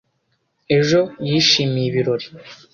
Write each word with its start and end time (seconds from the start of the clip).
Ejo 0.77 1.01
yishimiye 1.27 1.87
ibirori. 1.89 2.25